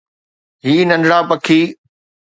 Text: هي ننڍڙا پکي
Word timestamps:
هي 0.63 0.75
ننڍڙا 0.89 1.19
پکي 1.29 1.59